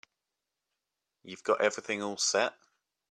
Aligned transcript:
You've 1.21 1.43
got 1.43 1.61
everything 1.61 2.01
all 2.01 2.17
set? 2.17 2.55